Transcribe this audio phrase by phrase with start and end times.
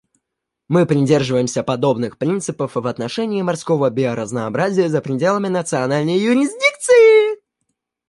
[0.67, 7.39] Мы придерживаемся подобных принципов и в отношении морского биоразнообразия за пределами национальной юрисдикции.